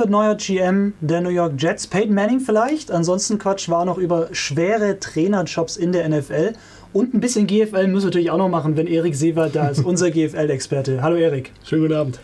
[0.00, 1.86] Wird neuer GM der New York Jets?
[1.86, 2.90] Peyton Manning vielleicht?
[2.90, 6.54] Ansonsten Quatsch war noch über schwere Trainerjobs in der NFL.
[6.94, 9.80] Und ein bisschen GFL müssen wir natürlich auch noch machen, wenn Erik Seewald da ist,
[9.84, 11.02] unser GFL-Experte.
[11.02, 11.52] Hallo Erik.
[11.64, 12.18] Schönen guten Abend.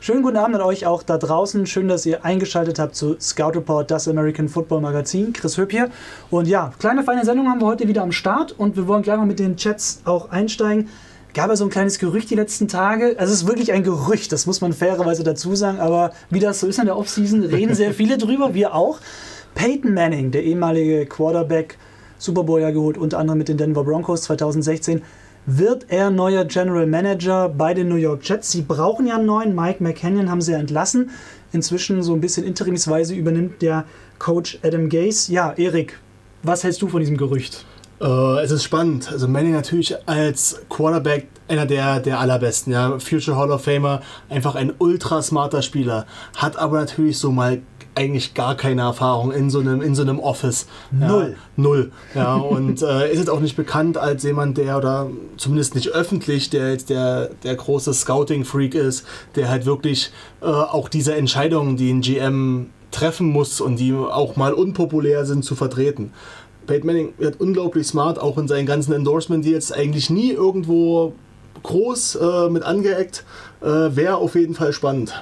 [0.00, 1.66] Schönen guten Abend an euch auch da draußen.
[1.66, 5.34] Schön, dass ihr eingeschaltet habt zu Scout Report, das American Football Magazin.
[5.34, 5.90] Chris Höpp hier.
[6.30, 9.18] Und ja, kleine feine Sendung haben wir heute wieder am Start und wir wollen gleich
[9.18, 10.88] mal mit den Chats auch einsteigen
[11.34, 13.16] gab ja so ein kleines Gerücht die letzten Tage.
[13.18, 16.60] Also es ist wirklich ein Gerücht, das muss man fairerweise dazu sagen, aber wie das
[16.60, 19.00] so ist in der Offseason, reden sehr viele drüber, wir auch.
[19.54, 21.78] Peyton Manning, der ehemalige Quarterback,
[22.18, 25.02] Super Bowl ja geholt, unter anderem mit den Denver Broncos 2016,
[25.46, 28.52] wird er neuer General Manager bei den New York Jets.
[28.52, 29.54] Sie brauchen ja einen neuen.
[29.54, 31.10] Mike McCannon haben sie ja entlassen.
[31.52, 33.84] Inzwischen so ein bisschen interimsweise übernimmt der
[34.18, 35.32] Coach Adam Gase.
[35.32, 35.98] Ja, Erik,
[36.42, 37.64] was hältst du von diesem Gerücht?
[38.00, 39.10] Äh, es ist spannend.
[39.10, 42.98] Also Manning natürlich als Quarterback einer der, der allerbesten, ja.
[42.98, 47.62] Future Hall of Famer, einfach ein ultra smarter Spieler, hat aber natürlich so mal
[47.94, 50.68] eigentlich gar keine Erfahrung in so einem, in so einem Office.
[50.92, 51.34] Null.
[51.36, 51.92] Ja, null.
[52.14, 56.48] Ja, und äh, ist jetzt auch nicht bekannt als jemand, der, oder zumindest nicht öffentlich,
[56.48, 59.04] der jetzt der, der große Scouting-Freak ist,
[59.34, 64.36] der halt wirklich äh, auch diese Entscheidungen, die ein GM treffen muss und die auch
[64.36, 66.12] mal unpopulär sind, zu vertreten.
[66.68, 71.14] Peyton Manning wird unglaublich smart, auch in seinen ganzen Endorsement-Deals eigentlich nie irgendwo
[71.64, 73.24] groß äh, mit angeeckt.
[73.60, 75.20] Äh, Wäre auf jeden Fall spannend.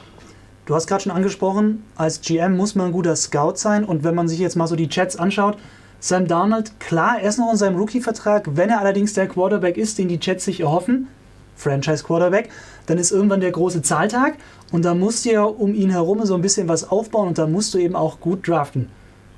[0.67, 3.85] Du hast gerade schon angesprochen, als GM muss man ein guter Scout sein.
[3.85, 5.57] Und wenn man sich jetzt mal so die Chats anschaut,
[6.01, 9.99] Sam Darnold, klar, er ist noch in seinem Rookie-Vertrag, wenn er allerdings der Quarterback ist,
[9.99, 11.07] den die Chats sich erhoffen,
[11.55, 12.51] Franchise-Quarterback,
[12.87, 14.35] dann ist irgendwann der große Zahltag.
[14.73, 17.29] Und da musst du ja um ihn herum so ein bisschen was aufbauen.
[17.29, 18.91] Und da musst du eben auch gut draften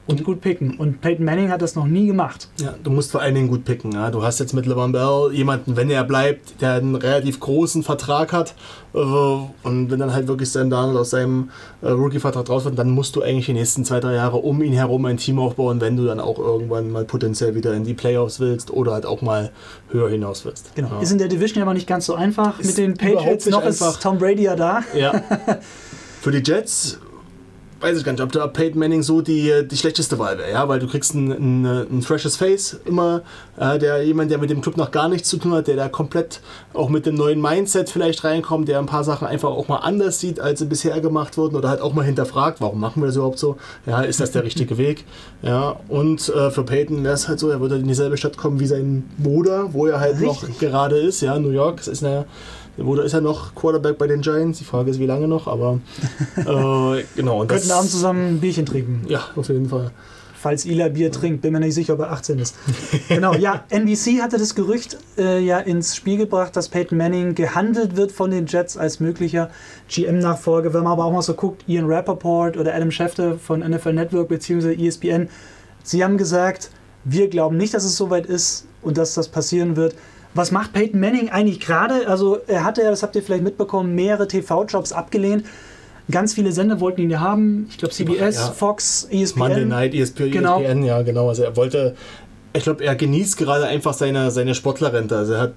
[0.08, 0.76] und gut picken.
[0.78, 2.48] Und Peyton Manning hat das noch nie gemacht.
[2.58, 3.92] Ja, du musst vor allen Dingen gut picken.
[3.92, 4.10] Ja.
[4.10, 8.32] Du hast jetzt mit LeVan Bell jemanden, wenn er bleibt, der einen relativ großen Vertrag
[8.32, 8.54] hat.
[8.94, 11.50] Äh, und wenn dann halt wirklich Sam Darnold aus seinem
[11.82, 14.72] äh, Rookie-Vertrag raus wird, dann musst du eigentlich die nächsten zwei, drei Jahre um ihn
[14.72, 18.40] herum ein Team aufbauen, wenn du dann auch irgendwann mal potenziell wieder in die Playoffs
[18.40, 19.52] willst oder halt auch mal
[19.90, 20.74] höher hinaus willst.
[20.74, 20.88] Genau.
[20.88, 21.00] Ja.
[21.00, 22.58] Ist in der Division ja aber nicht ganz so einfach.
[22.58, 23.92] Ist mit den Patriots noch einfach.
[23.92, 24.82] ist Tom Brady ja da.
[24.94, 25.22] Ja.
[26.20, 26.98] Für die Jets
[27.80, 30.68] weiß ich gar nicht, ob da Peyton Manning so die, die schlechteste Wahl wäre, ja,
[30.68, 33.22] weil du kriegst ein, ein, ein freshes Face immer,
[33.56, 35.88] äh, der jemand, der mit dem Club noch gar nichts zu tun hat, der da
[35.88, 36.40] komplett
[36.74, 40.18] auch mit dem neuen Mindset vielleicht reinkommt, der ein paar Sachen einfach auch mal anders
[40.18, 43.16] sieht, als sie bisher gemacht wurden oder halt auch mal hinterfragt, warum machen wir das
[43.16, 43.56] überhaupt so,
[43.86, 45.04] ja, ist das der richtige Weg,
[45.42, 48.58] ja, und äh, für Peyton wäre es halt so, er würde in dieselbe Stadt kommen
[48.60, 50.48] wie sein Bruder, wo er halt Richtig.
[50.48, 52.26] noch gerade ist, ja, New York, das ist eine
[52.84, 54.58] oder ist er noch Quarterback bei den Giants?
[54.58, 55.80] Die Frage ist, wie lange noch, aber
[56.36, 57.40] äh, genau.
[57.40, 59.04] Und Könnten Abend zusammen ein Bierchen trinken.
[59.08, 59.90] Ja, auf jeden Fall.
[60.40, 62.54] Falls Ila Bier trinkt, bin mir nicht sicher, ob er 18 ist.
[63.08, 67.96] genau, ja, NBC hatte das Gerücht äh, ja ins Spiel gebracht, dass Peyton Manning gehandelt
[67.96, 69.50] wird von den Jets als möglicher
[69.88, 70.72] GM-Nachfolger.
[70.72, 74.28] Wenn man aber auch mal so guckt, Ian Rappaport oder Adam Schefter von NFL Network
[74.28, 74.74] bzw.
[74.74, 75.28] ESPN,
[75.82, 76.70] sie haben gesagt,
[77.02, 79.96] wir glauben nicht, dass es soweit ist und dass das passieren wird.
[80.38, 82.06] Was macht Peyton Manning eigentlich gerade?
[82.06, 85.44] Also er hatte ja, das habt ihr vielleicht mitbekommen, mehrere TV-Jobs abgelehnt.
[86.12, 87.66] Ganz viele Sender wollten ihn ja haben.
[87.70, 88.52] Ich glaube CBS, ja.
[88.52, 89.38] Fox, ESPN.
[89.40, 90.60] Monday Night, ESPN, genau.
[90.60, 91.28] ESPN, ja genau.
[91.28, 91.96] Also er wollte,
[92.52, 95.16] ich glaube, er genießt gerade einfach seine, seine Sportlerrente.
[95.16, 95.54] Also er hat,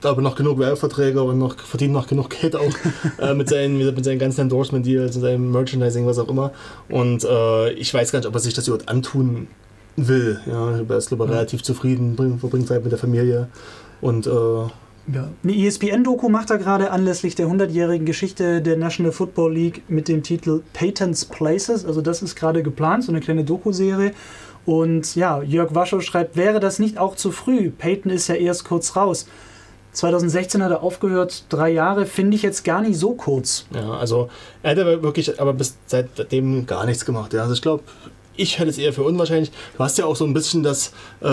[0.00, 2.74] glaube noch genug Werbeverträge und noch, verdient noch genug Geld auch
[3.20, 6.50] äh, mit, seinen, mit seinen ganzen Endorsement-Deals, seinem Merchandising, was auch immer.
[6.88, 9.46] Und äh, ich weiß gar nicht, ob er sich das überhaupt antun
[9.94, 10.40] will.
[10.46, 13.48] Ja, er ist, glaube ich, relativ zufrieden, verbringt Zeit mit der Familie.
[14.04, 15.28] Und äh, ja.
[15.42, 20.22] Eine ESPN-Doku macht er gerade anlässlich der 100-jährigen Geschichte der National Football League mit dem
[20.22, 21.86] Titel Peyton's Places.
[21.86, 24.12] Also das ist gerade geplant, so eine kleine Doku-Serie.
[24.66, 27.70] Und ja, Jörg Waschow schreibt, wäre das nicht auch zu früh?
[27.70, 29.26] Peyton ist ja erst kurz raus.
[29.92, 33.64] 2016 hat er aufgehört, drei Jahre finde ich jetzt gar nicht so kurz.
[33.72, 34.28] Ja, also
[34.62, 37.32] er hat aber wirklich aber bis seitdem gar nichts gemacht.
[37.32, 37.42] Ja.
[37.42, 37.84] Also ich glaube,
[38.36, 39.50] ich halte es eher für unwahrscheinlich.
[39.76, 40.88] Du hast ja auch so ein bisschen das,
[41.20, 41.26] äh,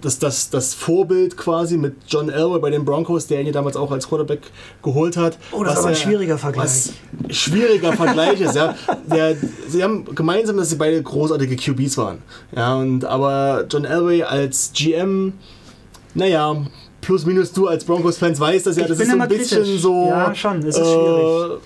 [0.00, 3.76] das, das, das Vorbild quasi mit John Elway bei den Broncos, der ihn ja damals
[3.76, 4.40] auch als Quarterback
[4.82, 5.38] geholt hat.
[5.52, 6.90] Oh, das ist aber ein schwieriger Vergleich.
[7.30, 8.74] schwieriger Vergleich ist, ja.
[9.06, 9.36] Der,
[9.68, 12.18] sie haben gemeinsam, dass sie beide großartige QBs waren.
[12.54, 15.34] Ja, und, aber John Elway als GM,
[16.14, 16.56] naja,
[17.02, 19.80] plus minus du als Broncos-Fans weißt das ja, das ist so ein bisschen kritisch.
[19.80, 20.06] so.
[20.08, 21.60] Ja, schon, es ist äh, schwierig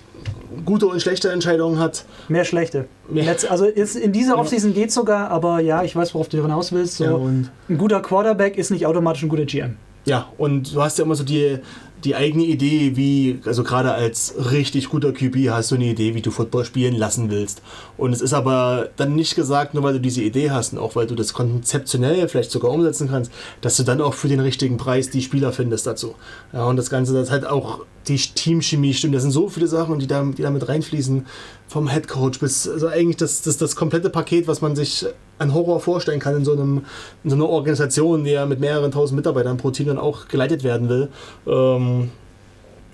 [0.64, 2.04] gute und schlechte Entscheidungen hat.
[2.28, 2.86] Mehr schlechte.
[3.08, 3.36] Mehr.
[3.48, 6.72] Also ist, in dieser Offseason geht es sogar, aber ja, ich weiß, worauf du hinaus
[6.72, 6.96] willst.
[6.96, 9.76] So, ja, ein guter Quarterback ist nicht automatisch ein guter GM.
[10.06, 11.58] Ja, und du hast ja immer so die,
[12.04, 16.22] die eigene Idee, wie, also gerade als richtig guter QB hast du eine Idee, wie
[16.22, 17.62] du Football spielen lassen willst.
[17.98, 20.96] Und es ist aber dann nicht gesagt, nur weil du diese Idee hast und auch
[20.96, 23.30] weil du das konzeptionell vielleicht sogar umsetzen kannst,
[23.60, 26.14] dass du dann auch für den richtigen Preis die Spieler findest dazu.
[26.52, 29.14] Ja, und das Ganze, das halt auch die Teamchemie stimmt.
[29.14, 31.26] Das sind so viele Sachen, die da, die da mit reinfließen.
[31.68, 35.06] Vom Headcoach bis, also eigentlich das, das, das komplette Paket, was man sich
[35.38, 36.84] an Horror vorstellen kann in so, einem,
[37.22, 40.64] in so einer Organisation, die ja mit mehreren tausend Mitarbeitern pro Team dann auch geleitet
[40.64, 41.08] werden will.
[41.46, 42.10] Ähm,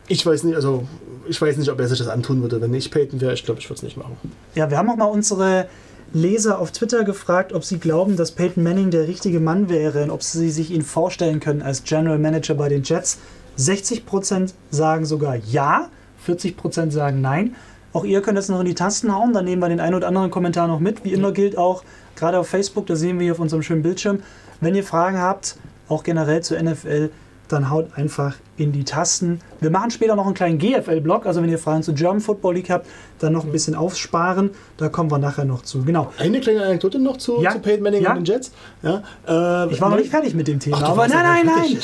[0.08, 0.86] ich weiß nicht, also
[1.28, 2.60] ich weiß nicht, ob er sich das antun würde.
[2.60, 4.16] Wenn ich Peyton wäre, ich glaube, ich würde es nicht machen.
[4.54, 5.66] Ja, wir haben auch mal unsere
[6.12, 10.10] Leser auf Twitter gefragt, ob sie glauben, dass Peyton Manning der richtige Mann wäre und
[10.10, 13.18] ob sie sich ihn vorstellen können als General Manager bei den Jets.
[13.58, 15.88] 60% sagen sogar ja,
[16.26, 17.54] 40% sagen nein.
[17.92, 20.08] Auch ihr könnt das noch in die Tasten hauen, dann nehmen wir den einen oder
[20.08, 21.04] anderen Kommentar noch mit.
[21.04, 21.82] Wie immer gilt auch,
[22.14, 24.22] gerade auf Facebook, da sehen wir hier auf unserem schönen Bildschirm,
[24.60, 25.56] wenn ihr Fragen habt,
[25.88, 27.10] auch generell zur NFL,
[27.48, 29.40] dann haut einfach in die Tasten.
[29.60, 32.70] Wir machen später noch einen kleinen GFL-Block, also wenn ihr Fragen zu German Football League
[32.70, 32.86] habt,
[33.18, 34.50] dann noch ein bisschen aufsparen.
[34.76, 35.84] Da kommen wir nachher noch zu.
[35.84, 36.12] Genau.
[36.18, 37.52] Eine kleine Anekdote noch zu, ja.
[37.52, 38.10] zu Peyton Manning ja.
[38.10, 38.52] und den Jets.
[38.82, 41.78] Ja, äh, ich war noch nicht fertig mit dem Thema, Ach, aber nein, nein,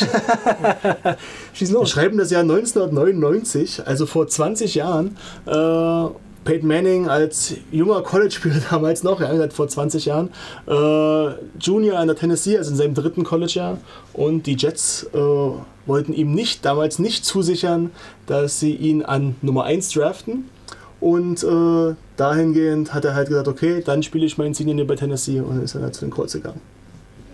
[1.03, 1.17] nein.
[1.53, 1.83] Schieß los.
[1.83, 5.17] Wir schreiben das Jahr 1999, also vor 20 Jahren.
[5.47, 6.07] Äh,
[6.45, 10.31] Peyton Manning als junger College-Spieler damals noch, ja, vor 20 Jahren,
[10.67, 13.79] äh, Junior an der Tennessee, also in seinem dritten College-Jahr.
[14.13, 15.19] Und die Jets äh,
[15.87, 17.91] wollten ihm nicht, damals nicht zusichern,
[18.27, 20.49] dass sie ihn an Nummer 1 draften.
[21.01, 25.41] Und äh, dahingehend hat er halt gesagt, okay, dann spiele ich meinen Senior bei Tennessee
[25.41, 26.61] und dann ist er dann zu den Colts gegangen.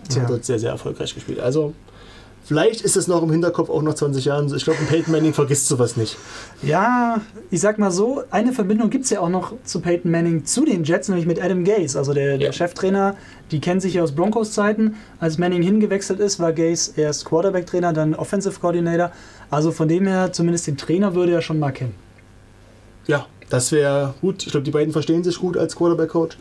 [0.09, 1.39] Und hat dort sehr, sehr erfolgreich gespielt.
[1.39, 1.73] Also
[2.49, 4.51] Vielleicht ist es noch im Hinterkopf auch nach 20 Jahren.
[4.51, 6.17] Ich glaube, ein Peyton Manning vergisst sowas nicht.
[6.63, 10.45] Ja, ich sag mal so, eine Verbindung gibt es ja auch noch zu Peyton Manning
[10.45, 12.37] zu den Jets, nämlich mit Adam Gase, also der, ja.
[12.37, 13.15] der Cheftrainer.
[13.51, 14.95] Die kennen sich ja aus Broncos-Zeiten.
[15.19, 19.11] Als Manning hingewechselt ist, war Gase erst Quarterback-Trainer, dann Offensive Coordinator.
[19.51, 21.93] Also von dem her, zumindest den Trainer würde er schon mal kennen.
[23.05, 24.43] Ja, das wäre gut.
[24.47, 26.35] Ich glaube, die beiden verstehen sich gut als Quarterback-Coach.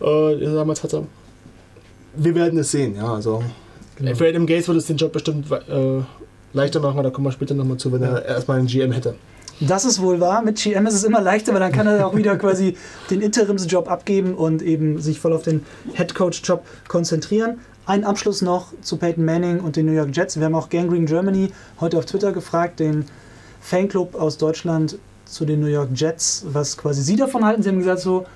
[0.00, 1.06] Äh, damals hatte.
[2.16, 3.14] Wir werden es sehen, ja.
[3.14, 3.44] Also
[4.02, 4.16] Genau.
[4.16, 6.00] Für Adam Gates würde es den Job bestimmt äh,
[6.52, 8.16] leichter machen, aber da kommen wir später nochmal zu, wenn ja.
[8.16, 9.14] er erstmal einen GM hätte.
[9.60, 10.42] Das ist wohl wahr.
[10.42, 12.76] Mit GM ist es immer leichter, weil dann kann er auch wieder quasi
[13.10, 17.60] den Interimsjob abgeben und eben sich voll auf den Headcoach-Job konzentrieren.
[17.86, 20.36] Ein Abschluss noch zu Peyton Manning und den New York Jets.
[20.36, 23.04] Wir haben auch Gangrene Germany heute auf Twitter gefragt, den
[23.60, 27.62] Fanclub aus Deutschland zu den New York Jets, was quasi sie davon halten.
[27.62, 28.26] Sie haben gesagt so,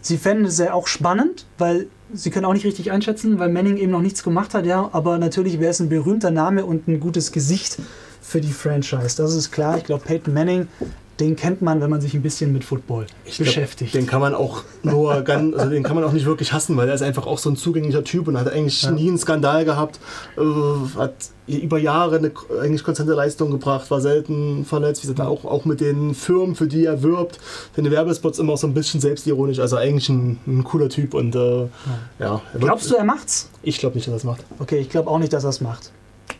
[0.00, 3.76] sie fänden es ja auch spannend, weil Sie können auch nicht richtig einschätzen, weil Manning
[3.76, 4.88] eben noch nichts gemacht hat, ja.
[4.92, 7.78] Aber natürlich wäre es ein berühmter Name und ein gutes Gesicht
[8.22, 9.16] für die Franchise.
[9.16, 9.76] Das ist klar.
[9.76, 10.68] Ich glaube, Peyton Manning
[11.20, 13.92] den kennt man, wenn man sich ein bisschen mit Football ich beschäftigt.
[13.92, 16.76] Glaub, den kann man auch nur ganz, also den kann man auch nicht wirklich hassen,
[16.76, 18.90] weil er ist einfach auch so ein zugänglicher Typ und hat eigentlich ja.
[18.90, 20.00] nie einen Skandal gehabt,
[20.36, 21.14] äh, hat
[21.46, 25.80] über Jahre eine eigentlich konstante Leistung gebracht, war selten verletzt, wie gesagt, auch, auch mit
[25.80, 27.38] den Firmen, für die er wirbt,
[27.76, 31.60] seine Werbespots immer so ein bisschen selbstironisch, also eigentlich ein, ein cooler Typ und äh,
[31.60, 31.68] ja.
[32.18, 33.50] ja Glaubst du, er macht's?
[33.62, 34.44] Ich glaube nicht, dass er es macht.
[34.58, 35.92] Okay, ich glaube auch nicht, dass er es macht.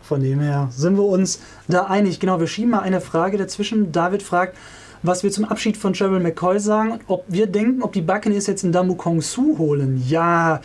[0.07, 2.21] Von dem her sind wir uns da einig.
[2.21, 3.91] Genau, wir schieben mal eine Frage dazwischen.
[3.91, 4.57] David fragt,
[5.03, 8.65] was wir zum Abschied von Trevor McCoy sagen, ob wir denken, ob die Buccaneers jetzt
[8.65, 10.03] einen Damu Kong Su holen.
[10.07, 10.61] Ja,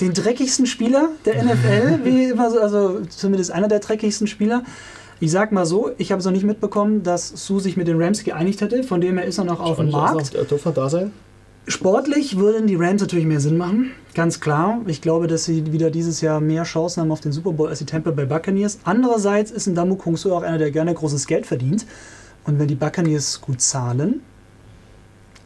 [0.00, 4.62] den dreckigsten Spieler der NFL, wie immer so, also zumindest einer der dreckigsten Spieler.
[5.20, 8.02] Ich sag mal so, ich habe es noch nicht mitbekommen, dass Su sich mit den
[8.02, 10.34] Rams geeinigt hätte, von dem her ist er noch auf dem Markt.
[10.34, 11.12] Er darf da sein.
[11.68, 14.80] Sportlich würden die Rams natürlich mehr Sinn machen, ganz klar.
[14.86, 17.78] Ich glaube, dass sie wieder dieses Jahr mehr Chancen haben auf den Super Bowl als
[17.78, 18.80] die Tampa Bay Buccaneers.
[18.82, 21.86] Andererseits ist ein Damu Kung Su auch einer, der gerne großes Geld verdient.
[22.44, 24.22] Und wenn die Buccaneers gut zahlen,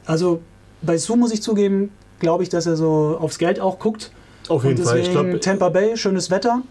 [0.06, 0.40] also
[0.80, 4.10] bei Su muss ich zugeben, glaube ich, dass er so aufs Geld auch guckt.
[4.48, 5.00] Auf jeden Fall.
[5.00, 6.62] Ich glaube, Tampa Bay, schönes Wetter.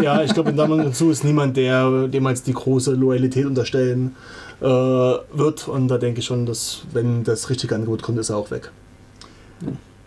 [0.00, 4.14] Ja, ich glaube, in Damu Su ist niemand, der dem als die große Loyalität unterstellen
[4.60, 5.66] äh, wird.
[5.66, 8.70] Und da denke ich schon, dass wenn das richtige Angebot kommt, ist er auch weg.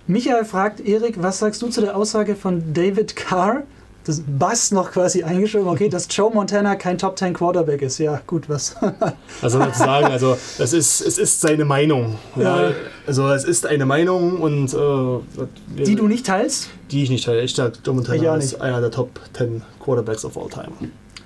[0.07, 3.63] Michael fragt Erik, was sagst du zu der Aussage von David Carr?
[4.05, 7.97] Das Bass noch quasi eingeschoben, okay, dass Joe Montana kein Top 10 Quarterback ist.
[7.97, 8.77] Ja, gut, was.
[9.41, 12.17] also zu sagen, also es ist, es ist seine Meinung.
[12.37, 12.69] Ja.
[12.69, 12.75] ja.
[13.05, 16.69] Also es ist eine Meinung und äh, die du nicht teilst?
[16.89, 17.41] Die ich nicht teile.
[17.41, 20.71] Ich sage, Joe Montana ist einer der Top 10 Quarterbacks of all time.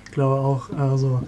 [0.04, 0.68] Ich glaube auch.
[0.76, 1.22] Also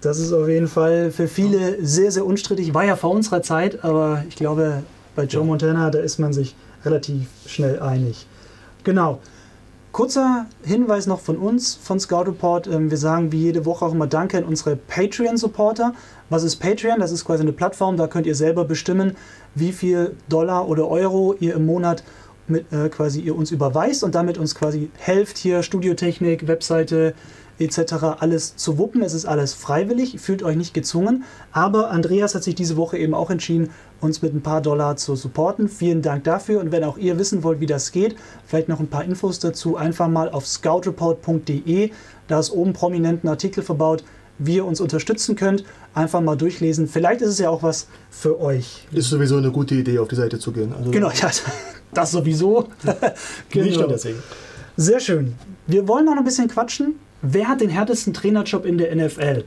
[0.00, 2.72] das ist auf jeden Fall für viele sehr, sehr unstrittig.
[2.72, 4.84] War ja vor unserer Zeit, aber ich glaube,
[5.18, 8.28] bei Joe Montana, da ist man sich relativ schnell einig.
[8.84, 9.18] Genau.
[9.90, 12.68] Kurzer Hinweis noch von uns, von Scout Report.
[12.68, 15.92] Ähm, wir sagen wie jede Woche auch immer Danke an unsere Patreon-Supporter.
[16.30, 17.00] Was ist Patreon?
[17.00, 19.16] Das ist quasi eine Plattform, da könnt ihr selber bestimmen,
[19.56, 22.04] wie viel Dollar oder Euro ihr im Monat
[22.46, 27.14] mit, äh, quasi ihr uns überweist und damit uns quasi helft, hier Studiotechnik, Webseite,
[27.58, 27.92] etc.
[28.20, 29.02] alles zu wuppen.
[29.02, 31.24] Es ist alles freiwillig, fühlt euch nicht gezwungen.
[31.52, 35.16] Aber Andreas hat sich diese Woche eben auch entschieden, uns mit ein paar Dollar zu
[35.16, 35.68] supporten.
[35.68, 36.60] Vielen Dank dafür.
[36.60, 39.76] Und wenn auch ihr wissen wollt, wie das geht, vielleicht noch ein paar Infos dazu,
[39.76, 41.90] einfach mal auf scoutreport.de.
[42.28, 44.04] Da ist oben prominent ein Artikel verbaut.
[44.40, 45.64] wie ihr uns unterstützen könnt.
[45.94, 46.86] Einfach mal durchlesen.
[46.86, 48.86] Vielleicht ist es ja auch was für euch.
[48.92, 50.72] Ist sowieso eine gute Idee, auf die Seite zu gehen.
[50.72, 51.28] Also Genau, ja,
[51.92, 52.68] das sowieso.
[52.84, 52.96] Nicht
[53.50, 53.80] Genau.
[53.80, 54.22] nur deswegen.
[54.76, 55.34] Sehr schön.
[55.66, 57.00] Wir wollen noch ein bisschen quatschen.
[57.22, 59.44] Wer hat den härtesten Trainerjob in der NFL?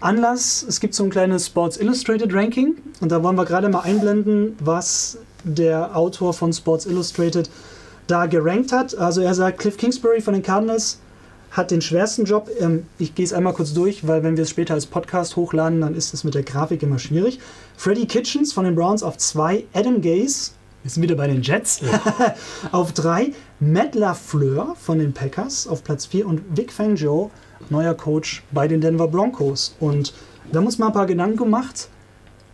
[0.00, 3.80] Anlass, es gibt so ein kleines Sports Illustrated Ranking und da wollen wir gerade mal
[3.80, 7.50] einblenden, was der Autor von Sports Illustrated
[8.06, 8.96] da gerankt hat.
[8.96, 10.98] Also er sagt, Cliff Kingsbury von den Cardinals
[11.50, 12.50] hat den schwersten Job.
[12.60, 15.82] Ähm, ich gehe es einmal kurz durch, weil wenn wir es später als Podcast hochladen,
[15.82, 17.40] dann ist es mit der Grafik immer schwierig.
[17.76, 20.52] Freddie Kitchens von den Browns auf 2, Adam Gase,
[20.86, 21.80] wir sind wieder bei den Jets,
[22.70, 27.32] auf 3, Matt LaFleur von den Packers auf Platz 4 und Vic Fangio,
[27.70, 29.74] neuer Coach bei den Denver Broncos.
[29.80, 30.14] Und
[30.52, 31.88] da muss man ein paar Gedanken gemacht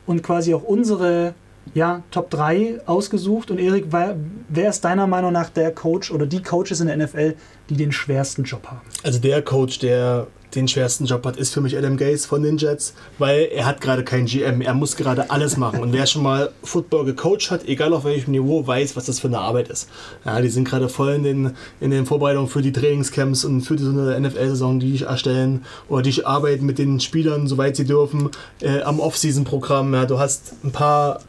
[0.07, 1.35] und quasi auch unsere
[1.75, 3.51] ja, Top 3 ausgesucht.
[3.51, 4.17] Und Erik, wer,
[4.49, 7.35] wer ist deiner Meinung nach der Coach oder die Coaches in der NFL,
[7.69, 8.81] die den schwersten Job haben?
[9.03, 12.59] Also der Coach, der den schwersten Job hat, ist für mich Adam Gase von den
[12.59, 15.81] Jets, weil er hat gerade keinen GM, er muss gerade alles machen.
[15.81, 19.29] Und wer schon mal Football gecoacht hat, egal auf welchem Niveau, weiß, was das für
[19.29, 19.89] eine Arbeit ist.
[20.25, 23.77] Ja, die sind gerade voll in den, in den Vorbereitungen für die Trainingscamps und für
[23.77, 27.77] die, so eine NFL-Saison, die ich erstellen oder die ich arbeiten mit den Spielern, soweit
[27.77, 28.31] sie dürfen,
[28.61, 29.95] äh, am Off-Season-Programm.
[29.95, 31.21] Ja, du hast ein paar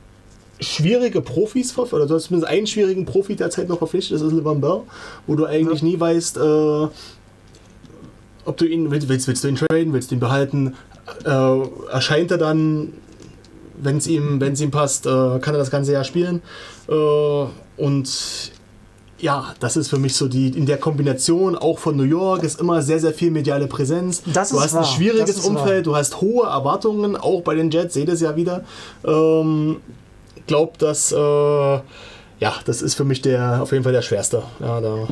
[0.59, 4.33] schwierige Profis verpflichtet, oder du hast zumindest einen schwierigen Profi derzeit noch verpflichtet, das ist
[4.33, 4.81] Levan Bell,
[5.27, 6.87] wo du eigentlich nie weißt, äh,
[8.45, 10.75] ob du ihn willst, willst, du ihn traden, willst du ihn behalten,
[11.25, 11.59] äh,
[11.91, 12.93] erscheint er dann,
[13.81, 16.41] wenn es ihm, wenn's ihm passt, äh, kann er das ganze Jahr spielen.
[16.87, 16.93] Äh,
[17.77, 18.51] und
[19.19, 22.59] ja, das ist für mich so die, in der Kombination auch von New York ist
[22.59, 24.21] immer sehr, sehr viel mediale Präsenz.
[24.33, 27.55] Das du hast ein wahr, schwieriges das ist Umfeld, du hast hohe Erwartungen, auch bei
[27.55, 28.65] den Jets, seht es ja wieder.
[29.05, 29.77] Ähm,
[30.45, 34.43] glaub, dass, äh, ja, das ist für mich der, auf jeden Fall der schwerste.
[34.59, 35.07] Ja, da,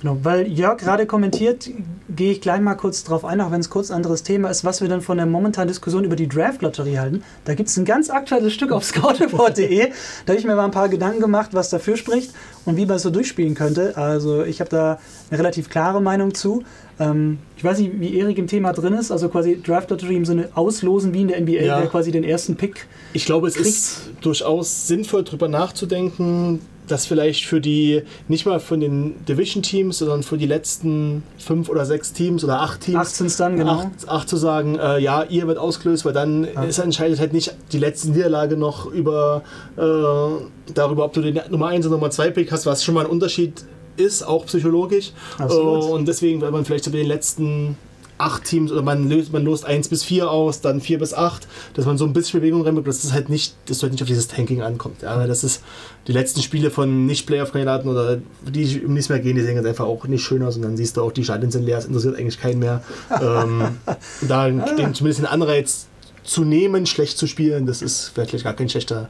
[0.00, 1.68] Genau, weil Jörg gerade kommentiert,
[2.08, 4.64] gehe ich gleich mal kurz drauf ein, auch wenn es kurz ein anderes Thema ist,
[4.64, 7.22] was wir dann von der momentanen Diskussion über die Draft-Lotterie halten.
[7.44, 9.88] Da gibt es ein ganz aktuelles Stück auf scoutreport.de.
[10.26, 12.32] da habe ich mir mal ein paar Gedanken gemacht, was dafür spricht
[12.64, 13.96] und wie man es so durchspielen könnte.
[13.98, 14.98] Also ich habe da
[15.30, 16.62] eine relativ klare Meinung zu.
[16.98, 20.48] Ähm, ich weiß nicht, wie Erik im Thema drin ist, also quasi Draft-Lotterie im Sinne
[20.54, 21.78] auslosen wie in der NBA, Ja.
[21.78, 23.68] der quasi den ersten Pick Ich glaube, es kriegt.
[23.68, 30.22] ist durchaus sinnvoll, darüber nachzudenken, dass vielleicht für die, nicht mal von den Division-Teams, sondern
[30.22, 33.72] für die letzten fünf oder sechs Teams oder acht Teams, 18 's dann, genau.
[33.72, 37.54] acht, acht zu sagen, äh, ja, ihr wird ausgelöst, weil dann ist, entscheidet halt nicht
[37.72, 39.42] die letzte Niederlage noch über
[39.76, 43.04] äh, darüber, ob du den Nummer 1 oder Nummer 2 Pick hast, was schon mal
[43.04, 43.64] ein Unterschied
[43.96, 45.12] ist, auch psychologisch.
[45.38, 45.84] Absolut.
[45.84, 47.76] Äh, und deswegen, wenn man vielleicht so den letzten
[48.20, 51.48] acht Teams oder man löst, man lost 1 bis 4 aus, dann 4 bis 8,
[51.74, 54.08] dass man so ein bisschen Bewegung reinbekommt, dass es halt nicht, dass halt nicht auf
[54.08, 55.02] dieses Tanking ankommt.
[55.02, 55.62] Ja, weil das ist
[56.06, 59.86] die letzten Spiele von Nicht-Playoff-Kandidaten oder die um nichts mehr gehen, die sehen ganz einfach
[59.86, 62.16] auch nicht schön aus und dann siehst du auch, die Stadien sind leer, es interessiert
[62.16, 62.82] eigentlich keinen mehr.
[63.20, 63.78] ähm,
[64.28, 65.86] da den, zumindest den Anreiz
[66.22, 69.08] zu nehmen, schlecht zu spielen, das ist vielleicht gar kein schlechter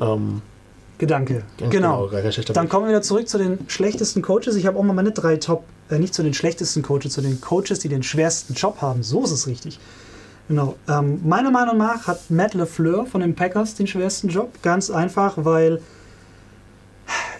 [0.00, 0.42] ähm,
[0.98, 1.42] Gedanke.
[1.58, 2.08] ganz Genau.
[2.08, 4.54] schlechter Dann kommen wir wieder zurück zu den schlechtesten Coaches.
[4.56, 7.40] Ich habe auch mal meine drei Top, äh, nicht zu den schlechtesten Coaches, zu den
[7.40, 9.02] Coaches, die den schwersten Job haben.
[9.02, 9.80] So ist es richtig.
[10.48, 10.76] Genau.
[10.88, 14.50] Ähm, meiner Meinung nach hat Matt LeFleur von den Packers den schwersten Job.
[14.62, 15.80] Ganz einfach, weil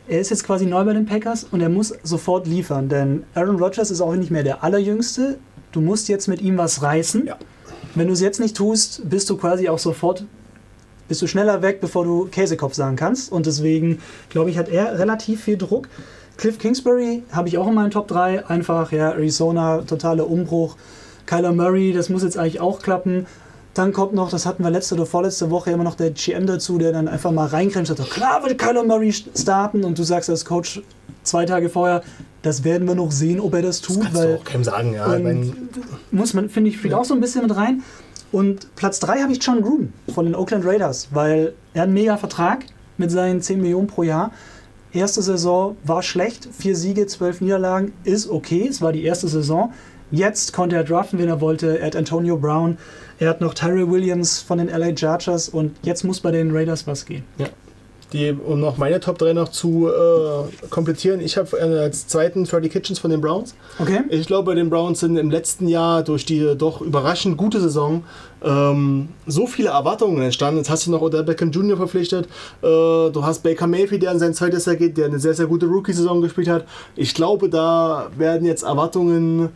[0.09, 2.89] er ist jetzt quasi neu bei den Packers und er muss sofort liefern.
[2.89, 5.39] Denn Aaron Rodgers ist auch nicht mehr der Allerjüngste.
[5.73, 7.27] Du musst jetzt mit ihm was reißen.
[7.27, 7.37] Ja.
[7.95, 10.25] Wenn du es jetzt nicht tust, bist du quasi auch sofort
[11.13, 13.31] bist du schneller weg, bevor du Käsekopf sagen kannst.
[13.31, 14.01] Und deswegen,
[14.31, 15.87] glaube ich, hat er relativ viel Druck.
[16.39, 18.47] Cliff Kingsbury habe ich auch in meinen Top 3.
[18.47, 20.75] Einfach, ja, Arizona, totaler Umbruch.
[21.27, 23.27] Kyler Murray, das muss jetzt eigentlich auch klappen.
[23.75, 26.79] Dann kommt noch, das hatten wir letzte oder vorletzte Woche immer noch der GM dazu,
[26.79, 29.85] der dann einfach mal reingrenzt und sagt, klar wird Kyler Murray starten.
[29.85, 30.81] Und du sagst als Coach
[31.25, 32.03] zwei Tage vorher,
[32.41, 34.01] das werden wir noch sehen, ob er das tut.
[34.01, 35.19] Kannst weil du auch keinem sagen, ja.
[36.11, 37.83] muss man, finde ich, spielt auch so ein bisschen mit rein.
[38.33, 41.95] Und Platz 3 habe ich John Gruden von den Oakland Raiders, weil er hat einen
[41.95, 42.65] mega Vertrag
[42.97, 44.33] mit seinen 10 Millionen pro Jahr.
[44.93, 49.73] Erste Saison war schlecht, vier Siege, zwölf Niederlagen, ist okay, es war die erste Saison.
[50.11, 51.79] Jetzt konnte er draften, wen er wollte.
[51.79, 52.77] Er hat Antonio Brown,
[53.19, 56.87] er hat noch Tyrell Williams von den LA Chargers und jetzt muss bei den Raiders
[56.87, 57.25] was gehen.
[58.13, 62.47] Die, um noch meine Top 3 noch zu äh, komplettieren, ich habe äh, als zweiten
[62.47, 63.55] Freddie Kitchens von den Browns.
[63.79, 64.01] Okay?
[64.11, 68.05] Ich glaube, bei den Browns sind im letzten Jahr durch die doch überraschend gute Saison
[68.45, 70.59] ähm, so viele Erwartungen entstanden.
[70.59, 71.77] Jetzt hast du noch Odell Beckham Jr.
[71.77, 72.27] verpflichtet.
[72.27, 75.47] Äh, du hast Baker Mayfield, der in sein zweites Jahr geht, der eine sehr, sehr
[75.47, 76.67] gute Rookie-Saison gespielt hat.
[76.97, 79.51] Ich glaube, da werden jetzt Erwartungen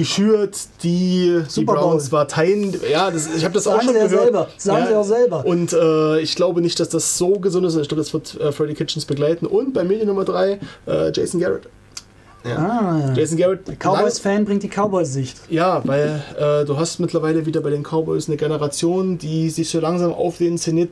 [0.00, 1.64] geschürt, die die.
[1.64, 2.74] Browns war teilen.
[2.90, 4.22] Ja, das, ich habe das auch Sagen schon sie ja gehört.
[4.24, 4.48] selber.
[4.56, 5.46] Sagen sie auch selber.
[5.46, 7.76] Und äh, ich glaube nicht, dass das so gesund ist.
[7.76, 9.46] Ich glaube, das wird äh, Freddy Kitchens begleiten.
[9.46, 11.68] Und bei mir die Nummer 3, äh, Jason Garrett.
[12.44, 12.56] Ja.
[12.56, 13.12] Ah.
[13.14, 13.60] Jason Garrett.
[13.78, 15.36] Cowboys-Fan bringt die Cowboys-Sicht.
[15.50, 19.80] Ja, weil äh, du hast mittlerweile wieder bei den Cowboys eine Generation, die sich so
[19.80, 20.90] langsam auf den Zenit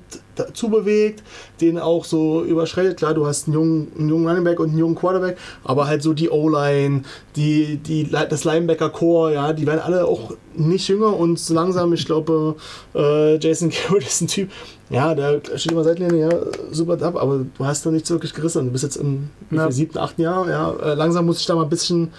[0.53, 1.23] zubewegt,
[1.61, 2.99] den auch so überschreitet.
[2.99, 6.03] Klar, du hast einen jungen, einen jungen Running Back und einen jungen Quarterback, aber halt
[6.03, 7.03] so die O-Line,
[7.37, 12.05] die, die, das Linebacker-Core, ja, die werden alle auch nicht jünger und so langsam, ich
[12.05, 12.57] glaube,
[12.95, 14.51] äh, Jason Garrett ist ein Typ,
[14.91, 16.39] ja, der steht immer Seitlinie, ja,
[16.71, 18.67] super ab, aber du hast noch nichts wirklich gerissen.
[18.67, 19.71] Du bist jetzt im ja.
[19.71, 22.11] siebten, achten Jahr, ja, äh, langsam muss ich da mal ein bisschen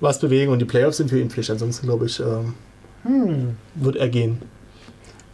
[0.00, 1.50] was bewegen und die Playoffs sind für ihn Pflicht.
[1.50, 2.54] Ansonsten, glaube ich, ähm,
[3.04, 3.56] hm.
[3.76, 4.42] wird er gehen.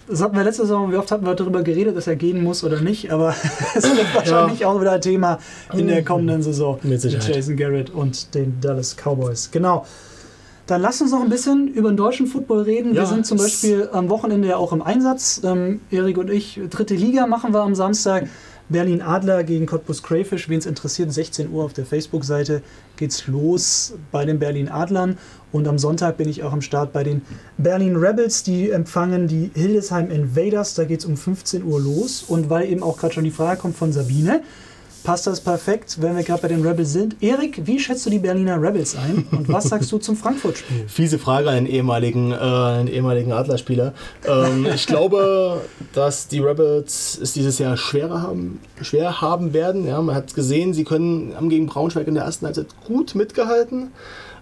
[0.06, 2.62] Das hatten wir letzte Saison, wie oft hatten wir darüber geredet, dass er gehen muss
[2.62, 3.34] oder nicht, aber
[3.74, 4.68] es wird wahrscheinlich ja.
[4.68, 5.38] auch wieder ein Thema
[5.72, 9.50] in der kommenden Saison mit, mit Jason Garrett und den Dallas Cowboys.
[9.50, 9.86] Genau.
[10.66, 12.94] Dann lass uns noch ein bisschen über den deutschen Football reden.
[12.94, 15.42] Ja, wir sind zum Beispiel am Wochenende ja auch im Einsatz.
[15.44, 18.28] Ähm, Erik und ich, dritte Liga machen wir am Samstag.
[18.70, 20.48] Berlin Adler gegen Cottbus Crayfish.
[20.48, 22.62] Wen es interessiert, 16 Uhr auf der Facebook-Seite
[22.96, 25.18] geht's los bei den Berlin Adlern.
[25.52, 27.22] Und am Sonntag bin ich auch am Start bei den
[27.58, 28.42] Berlin Rebels.
[28.42, 30.74] Die empfangen die Hildesheim Invaders.
[30.74, 32.24] Da geht es um 15 Uhr los.
[32.26, 34.42] Und weil eben auch gerade schon die Frage kommt von Sabine,
[35.04, 37.22] passt das perfekt, wenn wir gerade bei den Rebels sind.
[37.22, 40.84] Erik, wie schätzt du die Berliner Rebels ein und was sagst du zum Frankfurt-Spiel?
[40.88, 43.92] Fiese Frage an den ehemaligen, äh, einen ehemaligen Adlerspieler.
[44.26, 45.60] Ähm, ich glaube,
[45.92, 49.86] dass die Rebels es dieses Jahr schwerer haben, schwer haben werden.
[49.86, 53.92] Ja, man hat gesehen, sie können, haben gegen Braunschweig in der ersten Halbzeit gut mitgehalten.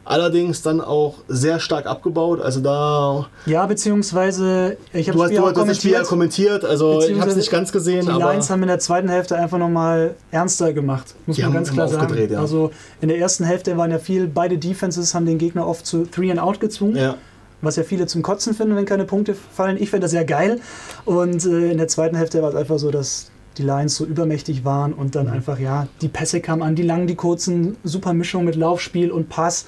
[0.04, 2.40] Allerdings dann auch sehr stark abgebaut.
[2.40, 3.26] Also da.
[3.46, 6.64] Ja, beziehungsweise ich habe das Spiel, du, du das Spiel ja kommentiert.
[6.64, 8.06] Also ich habe es nicht ganz gesehen.
[8.06, 11.14] Die aber Lions haben in der zweiten Hälfte einfach nochmal ernster gemacht.
[11.26, 12.30] Muss man ganz klar sagen.
[12.30, 12.40] Ja.
[12.40, 16.04] Also in der ersten Hälfte waren ja viel, beide Defenses haben den Gegner oft zu
[16.04, 16.96] Three and Out gezwungen.
[16.96, 17.16] Ja.
[17.60, 19.76] Was ja viele zum Kotzen finden, wenn keine Punkte fallen.
[19.76, 20.60] Ich finde das sehr geil.
[21.04, 24.64] Und äh, in der zweiten Hälfte war es einfach so, dass die Lions so übermächtig
[24.64, 25.32] waren und dann mhm.
[25.32, 29.28] einfach, ja, die Pässe kamen an, die langen, die kurzen, super Mischung mit Laufspiel und
[29.28, 29.66] Pass.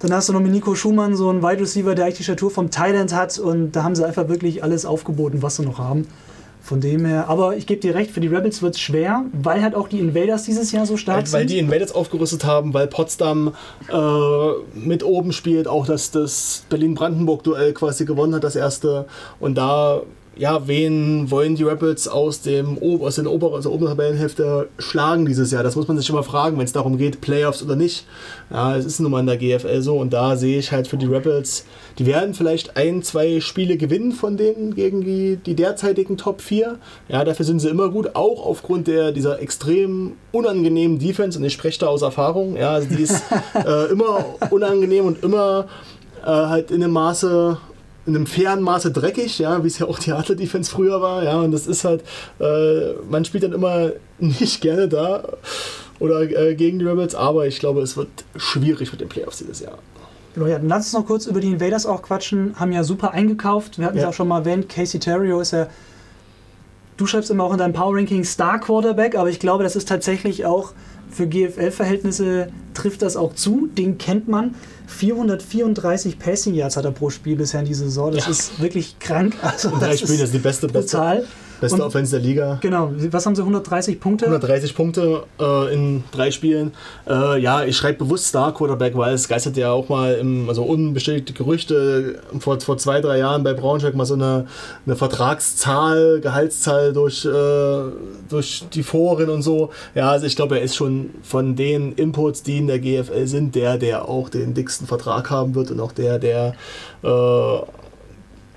[0.00, 2.50] Dann hast du noch mit Nico Schumann so einen Wide Receiver, der eigentlich die Statur
[2.50, 6.06] vom Thailand hat und da haben sie einfach wirklich alles aufgeboten, was sie noch haben.
[6.62, 9.62] Von dem her, aber ich gebe dir recht, für die Rebels wird es schwer, weil
[9.62, 11.40] halt auch die Invaders dieses Jahr so stark weil, sind.
[11.40, 13.54] Weil die Invaders aufgerüstet haben, weil Potsdam
[13.90, 19.06] äh, mit oben spielt, auch dass das Berlin-Brandenburg-Duell quasi gewonnen hat, das erste.
[19.38, 20.02] Und da
[20.36, 25.26] ja, wen wollen die Rebels aus, dem, aus, den oberen, aus der oberen Tabellenhälfte schlagen
[25.26, 25.62] dieses Jahr?
[25.62, 28.06] Das muss man sich immer fragen, wenn es darum geht, Playoffs oder nicht.
[28.50, 30.96] Ja, es ist nun mal in der GFL so und da sehe ich halt für
[30.96, 31.66] die Rebels,
[31.98, 36.78] die werden vielleicht ein, zwei Spiele gewinnen von denen gegen die, die derzeitigen Top 4.
[37.08, 41.52] Ja, dafür sind sie immer gut, auch aufgrund der, dieser extrem unangenehmen Defense und ich
[41.52, 42.56] spreche da aus Erfahrung.
[42.56, 43.22] Ja, also die ist
[43.54, 45.66] äh, immer unangenehm und immer
[46.22, 47.58] äh, halt in einem Maße
[48.10, 51.40] in einem fairen Maße dreckig, ja, wie es ja auch die Adler-Defense früher war, ja,
[51.40, 52.02] und das ist halt,
[52.40, 55.22] äh, man spielt dann immer nicht gerne da
[56.00, 59.60] oder äh, gegen die Rebels, aber ich glaube, es wird schwierig mit den Playoffs dieses
[59.60, 59.78] Jahr.
[60.34, 63.12] Genau, ja, dann lass uns noch kurz über die Invaders auch quatschen, haben ja super
[63.12, 64.08] eingekauft, wir hatten es ja.
[64.08, 65.68] auch schon mal erwähnt, Casey Terrio ist ja,
[66.96, 69.88] du schreibst immer auch in deinem Power Ranking Star Quarterback, aber ich glaube, das ist
[69.88, 70.72] tatsächlich auch
[71.10, 74.54] für GFL-Verhältnisse trifft das auch zu, den kennt man.
[74.86, 78.12] 434 Passing Yards hat er pro Spiel bisher in dieser Saison.
[78.12, 78.30] Das ja.
[78.30, 79.36] ist wirklich krank.
[79.42, 81.26] Also, Spielen, das ist die beste, brutal.
[81.60, 82.58] Beste und, Offense der Liga.
[82.60, 82.92] Genau.
[83.10, 83.42] Was haben sie?
[83.42, 84.26] 130 Punkte?
[84.26, 86.72] 130 Punkte äh, in drei Spielen.
[87.08, 90.62] Äh, ja, ich schreibe bewusst Star Quarterback, weil es geistert ja auch mal im, also
[90.62, 94.46] unbestätigte Gerüchte vor, vor zwei, drei Jahren bei Braunschweig mal so eine,
[94.86, 97.82] eine Vertragszahl, Gehaltszahl durch, äh,
[98.28, 99.70] durch die Foren und so.
[99.94, 103.54] Ja, also ich glaube, er ist schon von den Imports, die in der GFL sind,
[103.54, 106.54] der, der auch den dicksten Vertrag haben wird und auch der, der
[107.02, 107.58] äh,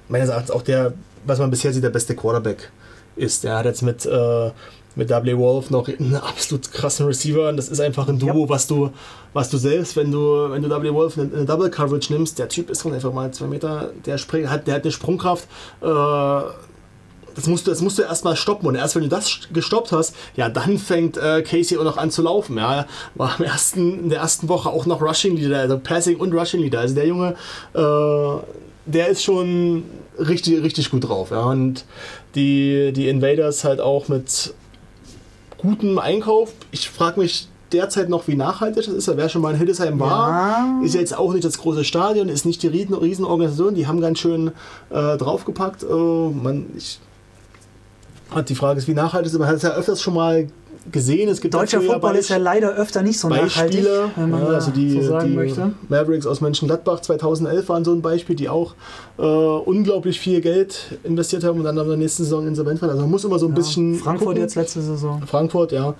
[0.08, 0.94] meines Erachtens auch der,
[1.26, 2.72] was man bisher sieht, der beste Quarterback
[3.16, 3.44] ist.
[3.44, 4.52] Der hat jetzt mit, äh,
[4.96, 5.38] mit W.
[5.38, 8.50] Wolf noch einen absolut krassen Receiver und das ist einfach ein Duo, ja.
[8.50, 8.92] was du
[9.34, 10.94] was du selbst, wenn du wenn du W.
[10.94, 14.50] Wolf eine, eine Double Coverage nimmst, der Typ ist einfach mal zwei Meter, der, springt,
[14.50, 15.48] hat, der hat eine Sprungkraft,
[15.82, 16.42] äh,
[17.36, 18.68] das musst du, das musst du erstmal stoppen.
[18.68, 22.12] Und erst wenn du das gestoppt hast, ja, dann fängt äh, Casey auch noch an
[22.12, 22.58] zu laufen.
[22.58, 26.34] Ja, war im ersten, in der ersten Woche auch noch Rushing Leader, also Passing und
[26.34, 26.82] Rushing Leader.
[26.82, 27.36] Also der Junge,
[27.74, 28.44] äh,
[28.86, 29.84] der ist schon
[30.20, 31.32] richtig, richtig gut drauf.
[31.32, 31.44] Ja.
[31.46, 31.86] Und
[32.36, 34.54] die, die Invaders halt auch mit
[35.58, 36.54] gutem Einkauf.
[36.72, 39.18] Ich frage mich derzeit noch, wie nachhaltig das ist.
[39.18, 40.86] Wer schon mal in Hildesheim war, ja.
[40.86, 43.76] ist jetzt auch nicht das große Stadion, ist nicht die Riesenorganisation.
[43.76, 44.52] Die haben ganz schön
[44.90, 45.84] äh, draufgepackt.
[45.84, 47.00] Äh, man, ich
[48.36, 49.38] Hat die Frage ist, wie nachhaltig ist.
[49.40, 50.48] Man hat es ja öfters schon mal
[50.92, 51.30] gesehen.
[51.30, 53.86] Es gibt Deutscher Football ist ja leider öfter nicht so nachhaltig,
[54.18, 55.72] wenn man ja, also die, so sagen die möchte.
[55.88, 58.76] Mavericks aus Mönchengladbach 2011 waren so ein Beispiel, die auch
[59.18, 62.90] äh, unglaublich viel Geld investiert haben und dann in der nächsten Saison insolvent waren.
[62.90, 64.42] Also man muss immer so ein Ja, bisschen Frankfurt gucken.
[64.42, 65.22] jetzt letzte Saison.
[65.26, 65.92] Frankfurt, ja.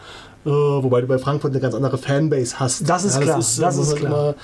[0.46, 2.90] Äh, wobei du bei Frankfurt eine ganz andere Fanbase hast.
[2.90, 4.12] Das ist ja, klar, Das, das muss ist man klar.
[4.12, 4.36] immer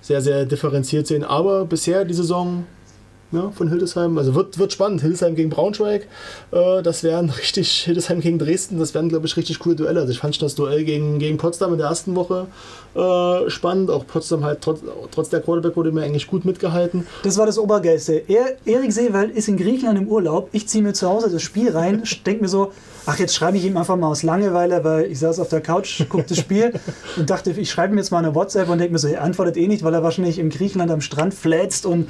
[0.00, 1.24] sehr, sehr differenziert sehen.
[1.24, 2.64] Aber bisher die Saison
[3.30, 5.02] ja, von Hildesheim, also wird, wird spannend.
[5.02, 6.06] Hildesheim gegen Braunschweig,
[6.50, 10.00] äh, das wären richtig, Hildesheim gegen Dresden, das wären, glaube ich, richtig coole Duelle.
[10.00, 12.46] Also ich fand schon das Duell gegen, gegen Potsdam in der ersten Woche
[12.94, 13.90] äh, spannend.
[13.90, 17.06] Auch Potsdam halt trotz, trotz der Quarterback wurde mir eigentlich gut mitgehalten.
[17.22, 18.22] Das war das Obergeilste.
[18.28, 20.48] Er, Erik Seewald ist in Griechenland im Urlaub.
[20.52, 22.72] Ich ziehe mir zu Hause das Spiel rein, denke mir so,
[23.04, 26.02] ach, jetzt schreibe ich ihm einfach mal aus Langeweile, weil ich saß auf der Couch,
[26.08, 26.72] guckte das Spiel
[27.16, 29.56] und dachte, ich schreibe ihm jetzt mal eine WhatsApp und denke mir so, er antwortet
[29.56, 32.08] eh nicht, weil er wahrscheinlich in Griechenland am Strand flätzt und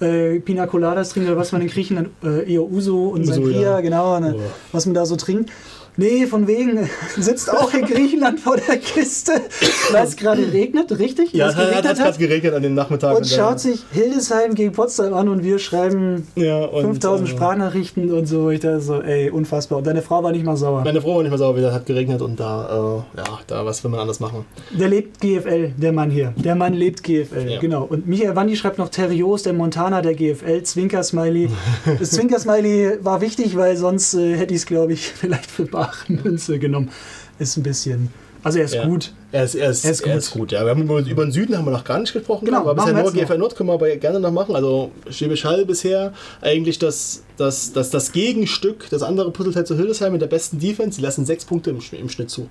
[0.00, 3.60] äh, Pina Coladas trinkt oder was man in Griechenland äh, eher Uso und Uso, Sangria,
[3.60, 3.80] ja.
[3.80, 4.34] genau, ne,
[4.72, 5.50] was man da so trinkt.
[5.96, 9.32] Nee, von wegen, sitzt auch in Griechenland vor der Kiste,
[9.92, 11.32] weil es gerade regnet, richtig?
[11.32, 13.16] Ja, es hat, geregnet hat gerade geregnet an den Nachmittag.
[13.16, 18.12] und schaut sich Hildesheim gegen Potsdam an und wir schreiben ja, und, 5000 äh, Sprachnachrichten
[18.12, 18.50] und so.
[18.50, 19.78] Ich dachte so, ey, unfassbar.
[19.78, 20.82] Und deine Frau war nicht mal sauer.
[20.84, 23.82] Meine Frau war nicht mehr sauer, wieder hat geregnet und da, äh, ja, da was
[23.84, 24.44] will man anders machen.
[24.70, 26.32] Der lebt GFL, der Mann hier.
[26.36, 27.60] Der Mann lebt GFL, Ja.
[27.60, 27.84] genau.
[27.84, 31.50] Und Michael Wandi schreibt noch Terrios, der Montana der GFL, Zwinker-Smiley.
[31.98, 35.92] Das Zwinker-Smiley war wichtig, weil sonst äh, hätte ich es, glaube ich, vielleicht für bare
[36.08, 36.90] Münze genommen.
[37.38, 38.08] Ist ein bisschen...
[38.42, 38.86] Also er ist Ja.
[38.86, 39.12] gut.
[39.32, 40.16] Er ist, er ist, Er ist er gut.
[40.22, 40.64] ist gut, ja.
[40.64, 42.94] Wir haben über, über den Süden haben wir noch gar nicht gesprochen, Genau, aber bisher
[42.94, 44.56] nur GFL Nord können wir aber gerne noch machen.
[44.56, 50.12] Also Schwäbisch Hall bisher eigentlich das, das, das, das Gegenstück, das andere Puzzleteil zu Hildesheim
[50.12, 50.96] mit der besten Defense.
[50.98, 52.48] Die lassen sechs Punkte im, im Schnitt zu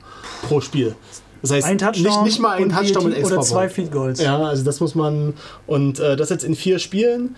[0.48, 0.96] pro Spiel.
[1.42, 3.68] Das heißt, Ein Touchdown nicht, nicht mal ein Touchdown mit extra oder zwei.
[3.70, 4.22] Field Goals.
[4.22, 5.34] Ja, also das muss man.
[5.66, 7.36] Und äh, das jetzt in vier Spielen.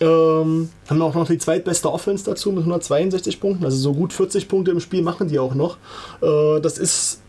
[0.00, 3.64] Ähm, haben auch noch die zweitbeste Offense dazu mit 162 Punkten.
[3.64, 5.76] Also so gut 40 Punkte im Spiel machen die auch noch.
[6.22, 7.20] Äh, das ist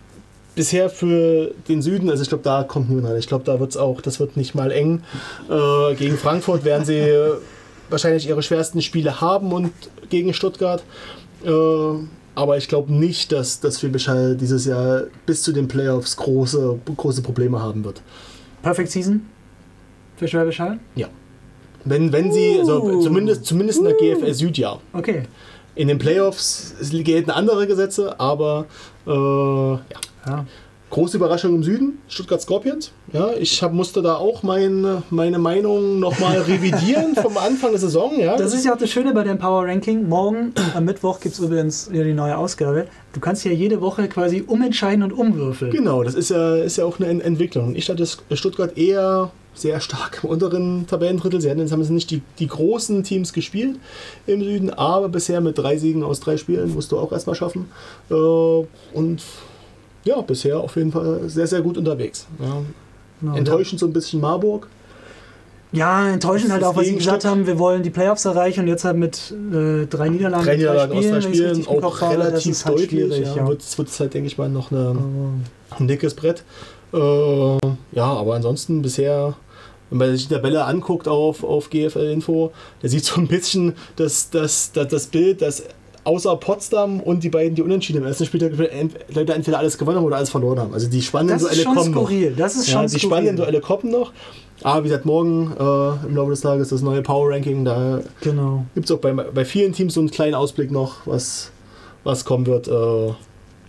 [0.55, 3.17] bisher für den Süden, also ich glaube, da kommt niemand rein.
[3.17, 5.03] Ich glaube, da wird es auch, das wird nicht mal eng.
[5.49, 7.01] Äh, gegen Frankfurt werden sie
[7.89, 9.71] wahrscheinlich ihre schwersten Spiele haben und
[10.09, 10.83] gegen Stuttgart.
[11.45, 11.49] Äh,
[12.35, 16.79] aber ich glaube nicht, dass, dass Schwäbisch Hall dieses Jahr bis zu den Playoffs große,
[16.95, 18.01] große Probleme haben wird.
[18.61, 19.25] Perfect Season
[20.17, 20.79] für Schwäbisch Hall?
[21.89, 24.77] Wenn, wenn sie, also zumindest, zumindest in der GFL Süd ja.
[24.93, 25.23] Okay.
[25.75, 28.65] In den Playoffs gelten andere Gesetze, aber
[29.07, 29.79] äh, ja.
[30.27, 30.45] Ja.
[30.89, 32.91] Große Überraschung im Süden, Stuttgart Scorpions.
[33.13, 38.19] Ja, ich hab, musste da auch mein, meine Meinung nochmal revidieren vom Anfang der Saison.
[38.19, 38.35] Ja.
[38.35, 40.09] Das ist ja auch das Schöne bei dem Power Ranking.
[40.09, 42.87] Morgen am Mittwoch gibt es übrigens wieder die neue Ausgabe.
[43.13, 45.71] Du kannst ja jede Woche quasi umentscheiden und umwürfeln.
[45.71, 47.75] Genau, das ist ja, ist ja auch eine Ent- Entwicklung.
[47.75, 51.41] Ich hatte Stuttgart eher sehr stark im unteren Tabellendrittel.
[51.41, 53.77] Sie hatten, jetzt haben sie nicht die, die großen Teams gespielt
[54.27, 57.69] im Süden, aber bisher mit drei Siegen aus drei Spielen musst du auch erstmal schaffen.
[58.09, 59.23] Äh, und
[60.05, 62.27] ja, bisher auf jeden Fall sehr, sehr gut unterwegs.
[62.39, 62.61] Ja.
[63.21, 63.35] Genau.
[63.35, 64.67] Enttäuschend so ein bisschen Marburg.
[65.71, 68.85] Ja, enttäuschend halt auch, weil sie gesagt haben, wir wollen die Playoffs erreichen und jetzt
[68.85, 72.15] halt mit äh, drei Niederlagen, Drei Niederlagen aus drei Spielen, richtig im auch Kopf habe.
[72.15, 72.89] Das relativ ist halt deutlich.
[72.89, 73.35] schwierig, ja.
[73.35, 73.47] ja.
[73.47, 76.43] Wird, es halt, denke ich mal, noch eine, Aber- ein dickes Brett.
[76.93, 77.57] Äh,
[77.91, 79.33] ja, aber ansonsten bisher,
[79.89, 83.73] wenn man sich die Tabelle anguckt auf, auf GFL Info, da sieht so ein bisschen
[83.95, 85.63] das, das, das, das Bild, dass
[86.05, 89.97] außer Potsdam und die beiden, die unentschieden im ersten Spieltag ent- Leute entweder alles gewonnen
[89.97, 90.73] haben oder alles verloren haben.
[90.73, 92.01] Also die spannenden Das ist Duelle schon kommen noch.
[92.09, 92.33] skurril.
[92.35, 93.07] Das ist Ja, schon die skurril.
[93.09, 94.11] spannenden Duelle kommen noch.
[94.63, 97.63] Aber wie gesagt, morgen äh, im Laufe des Tages das neue Power Ranking.
[97.65, 98.65] Da Genau.
[98.75, 101.51] gibt es auch bei, bei vielen Teams so einen kleinen Ausblick noch, was,
[102.03, 102.67] was kommen wird.
[102.67, 103.13] Äh,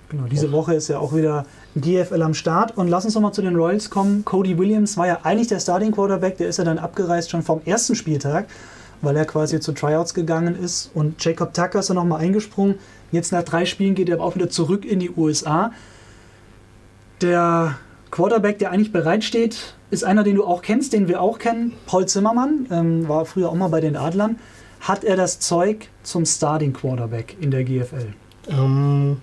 [0.09, 2.77] Genau, diese Woche ist ja auch wieder GFL am Start.
[2.77, 4.25] Und lass uns noch mal zu den Royals kommen.
[4.25, 7.61] Cody Williams war ja eigentlich der Starting Quarterback, der ist ja dann abgereist schon vom
[7.65, 8.47] ersten Spieltag,
[9.03, 10.91] weil er quasi zu Tryouts gegangen ist.
[10.95, 12.77] Und Jacob Tucker ist dann noch mal eingesprungen.
[13.13, 15.73] Jetzt nach drei Spielen geht er aber auch wieder zurück in die USA.
[17.21, 17.77] Der
[18.11, 21.75] Quarterback, der eigentlich bereitsteht, ist einer, den du auch kennst, den wir auch kennen.
[21.87, 24.39] Paul Zimmermann, ähm, war früher auch mal bei den Adlern.
[24.81, 28.15] Hat er das Zeug zum Starting Quarterback in der GFL?
[28.49, 29.19] Ähm,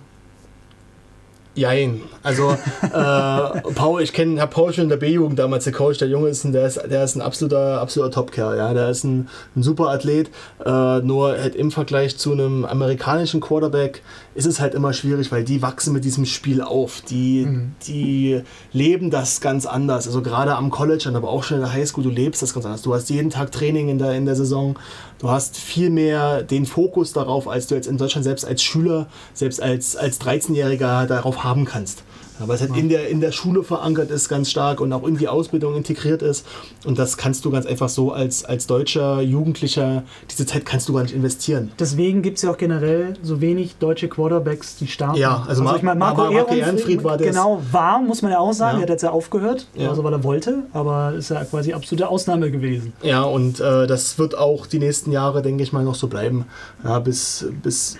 [1.58, 2.02] jein.
[2.22, 2.50] Also,
[2.82, 5.98] äh, Paul, ich kenne Herr Paul schon in der B-Jugend damals, der Coach.
[5.98, 8.56] Der Junge ist ein, der ist, der ist ein absoluter, absoluter Top-Kerl.
[8.56, 8.72] Ja?
[8.72, 10.30] Der ist ein, ein super Athlet.
[10.64, 14.02] Äh, nur halt im Vergleich zu einem amerikanischen Quarterback
[14.38, 17.00] ist es halt immer schwierig, weil die wachsen mit diesem Spiel auf.
[17.00, 17.72] Die, Mhm.
[17.88, 18.40] die
[18.72, 20.06] leben das ganz anders.
[20.06, 22.82] Also, gerade am College, aber auch schon in der Highschool, du lebst das ganz anders.
[22.82, 24.78] Du hast jeden Tag Training in der, in der Saison.
[25.18, 29.08] Du hast viel mehr den Fokus darauf, als du jetzt in Deutschland selbst als Schüler,
[29.34, 32.04] selbst als, als 13-Jähriger darauf haben kannst.
[32.46, 35.16] Weil es halt in, der, in der Schule verankert ist ganz stark und auch in
[35.16, 36.46] die Ausbildung integriert ist.
[36.84, 40.92] Und das kannst du ganz einfach so als, als deutscher Jugendlicher, diese Zeit kannst du
[40.92, 41.70] gar nicht investieren.
[41.78, 45.18] Deswegen gibt es ja auch generell so wenig deutsche Quarterbacks, die starten.
[45.18, 47.26] Ja, also, ich meine, Marco, Marco Ehrenfried, Ehrenfried war das.
[47.26, 48.78] Genau, war, muss man ja auch sagen.
[48.78, 48.80] Ja.
[48.80, 49.90] Er hat jetzt ja aufgehört, Ja.
[49.90, 52.92] also weil er wollte, aber ist ja quasi absolute Ausnahme gewesen.
[53.02, 56.46] Ja, und äh, das wird auch die nächsten Jahre, denke ich mal, noch so bleiben.
[56.84, 57.98] Ja, bis, bis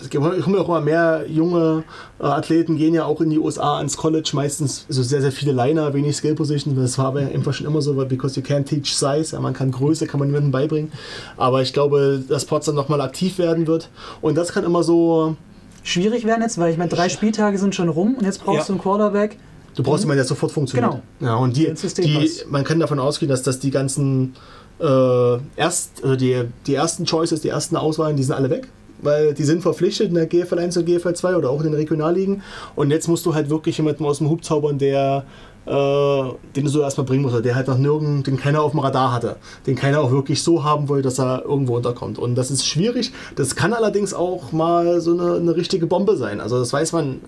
[0.00, 1.82] es kommen ja auch immer mehr junge
[2.20, 5.52] äh, Athleten, gehen ja auch in die USA ans College, meistens so sehr, sehr viele
[5.52, 6.76] Liner, wenig Skill Position.
[6.76, 9.54] Das war aber einfach schon immer so, weil because you can't teach size, ja, man
[9.54, 10.92] kann Größe, kann man niemandem beibringen.
[11.36, 13.88] Aber ich glaube, dass Potsdam nochmal aktiv werden wird.
[14.20, 15.36] Und das kann immer so,
[15.82, 18.64] Schwierig werden jetzt, weil ich meine, drei Spieltage sind schon rum und jetzt brauchst Ja.
[18.66, 19.38] du einen Quarterback.
[19.74, 21.00] du brauchst jemanden, der sofort funktioniert.
[21.18, 21.30] Genau.
[21.32, 24.34] Ja, und die, die, man kann davon ausgehen, dass das die ganzen
[24.80, 28.68] äh, erst, also die, die ersten Choices, die ersten Auswahlen, die sind alle weg.
[29.00, 31.74] Weil die sind verpflichtet in der GFL 1 und GFL 2 oder auch in den
[31.74, 32.42] Regionalligen.
[32.74, 35.24] Und jetzt musst du halt wirklich jemanden aus dem Hub zaubern, der
[35.68, 36.22] äh,
[36.56, 39.12] den du so erstmal bringen musst, der halt noch nirgend, den keiner auf dem Radar
[39.12, 42.18] hatte, den keiner auch wirklich so haben wollte, dass er irgendwo unterkommt.
[42.18, 43.12] Und das ist schwierig.
[43.36, 46.40] Das kann allerdings auch mal so eine, eine richtige Bombe sein.
[46.40, 47.20] Also das weiß man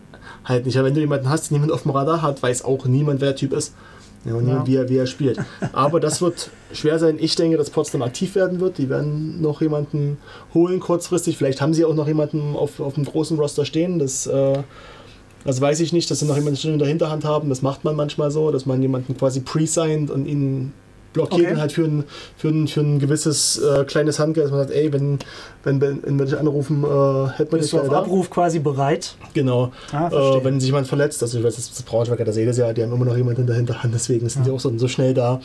[0.44, 0.78] halt nicht.
[0.78, 3.28] Aber wenn du jemanden hast, den niemand auf dem Radar hat, weiß auch niemand, wer
[3.28, 3.74] der Typ ist.
[4.24, 4.66] Ja, und Ja.
[4.66, 5.38] wie, er, wie er spielt.
[5.72, 7.16] Aber das wird schwer sein.
[7.18, 8.76] Ich denke, dass Potsdam aktiv werden wird.
[8.78, 10.18] Die werden noch jemanden
[10.52, 11.38] holen kurzfristig.
[11.38, 13.98] Vielleicht haben sie auch noch jemanden auf, auf dem großen Roster stehen.
[13.98, 14.59] Das, äh,
[15.44, 17.48] das weiß ich nicht, dass sie noch jemanden schon in der Hinterhand haben.
[17.48, 20.72] Das macht man manchmal so, dass man jemanden quasi pre-signed und ihn
[21.12, 21.53] blockiert Okay.
[21.55, 22.05] und halt für ein,
[22.37, 25.18] für ein, für ein gewisses äh, kleines Handgeld, dass man sagt, ey, wenn,
[25.64, 27.99] wenn, wenn, wenn wir dich anrufen, äh, wir dich Bist du auf da.
[28.01, 29.14] Abruf quasi bereit?
[29.35, 29.73] Genau.
[29.92, 32.73] Ah, Äh, wenn sich jemand verletzt, also ich weiß, das Braunschweig hat das jedes Jahr,
[32.75, 35.14] die haben immer noch jemanden in der Hinterhand, deswegen sind die auch so, so schnell
[35.14, 35.40] da.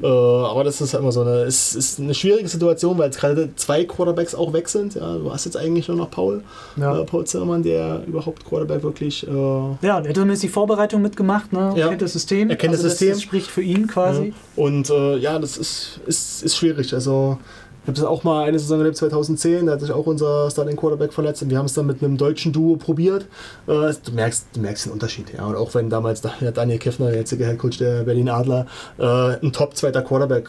[0.00, 3.50] Äh, aber das ist immer so eine, ist, ist eine schwierige Situation, weil jetzt gerade
[3.56, 4.94] zwei Quarterbacks auch weg sind.
[4.94, 6.42] Ja, du hast jetzt eigentlich nur noch Paul,
[6.76, 7.00] Ja.
[7.00, 9.26] äh, Paul Zimmermann, der überhaupt Quarterback wirklich.
[9.26, 11.72] Äh, Ja, er hat zumindest die Vorbereitung mitgemacht, ne?
[11.76, 11.88] Ja.
[11.88, 12.50] kennt das System.
[12.50, 13.10] Er kennt das also System.
[13.10, 14.28] Das spricht für ihn quasi.
[14.28, 14.62] Ja.
[14.64, 16.92] Und äh, ja, das ist, ist, ist schwierig.
[16.94, 17.38] Also,
[17.82, 20.76] ich habe das auch mal eine Saison erlebt, 2010, da hat sich auch unser Starting
[20.76, 23.22] Quarterback verletzt und wir haben es dann mit einem deutschen Duo probiert.
[23.66, 25.32] Äh, du, merkst, du merkst den Unterschied.
[25.36, 25.46] Ja.
[25.46, 28.66] Und auch wenn damals Daniel Kiffner, der jetzige Headcoach der Berlin Adler,
[28.98, 29.04] äh,
[29.44, 30.48] ein Top-zweiter Quarterback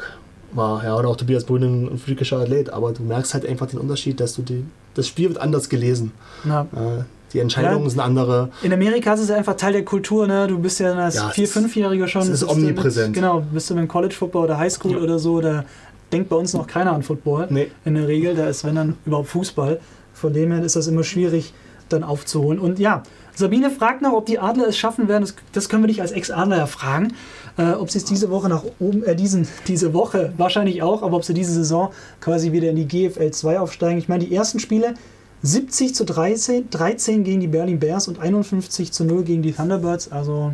[0.51, 0.83] war.
[0.83, 2.69] Ja, und auch Tobias Brünn ein, freakischer Athlet.
[2.71, 6.11] Aber du merkst halt einfach den Unterschied, dass du die, das Spiel wird anders gelesen.
[6.45, 6.61] Ja.
[6.73, 7.89] Äh, die Entscheidungen Ja.
[7.89, 8.49] sind andere.
[8.61, 10.45] In Amerika ist es einfach Teil der Kultur, ne?
[10.45, 12.21] Du bist ja als Ja, es Vier-, ist- Fünfjähriger schon.
[12.21, 13.07] es ist du omnipräsent.
[13.07, 14.97] Mit, genau, bist du mit College Football oder High School Ja.
[14.99, 15.65] oder so, da
[16.13, 17.47] denkt bei uns noch keiner an Football.
[17.49, 17.71] Nee.
[17.85, 19.79] In der Regel, da ist wenn dann überhaupt Fußball.
[20.13, 21.53] Von dem her ist das immer schwierig
[21.89, 22.59] dann aufzuholen.
[22.59, 23.03] Und ja,
[23.35, 25.23] Sabine fragt noch, ob die Adler es schaffen werden.
[25.23, 27.13] Das, das können wir dich als Ex-Adler ja fragen.
[27.57, 31.17] Äh, ob sie es diese Woche nach oben, äh, diesen, diese Woche wahrscheinlich auch, aber
[31.17, 33.97] ob sie diese Saison quasi wieder in die GFL 2 aufsteigen.
[33.97, 34.93] Ich meine, die ersten Spiele
[35.41, 40.11] 70 zu 13, 13 gegen die Berlin Bears und 51 zu 0 gegen die Thunderbirds.
[40.11, 40.53] Also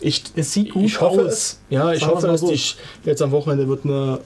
[0.00, 1.32] Ich, es sieht gut ich hoffe aus.
[1.32, 1.60] es.
[1.68, 2.50] Ja, ich Sagen hoffe so.
[2.50, 4.20] Ich, jetzt am Wochenende wird eine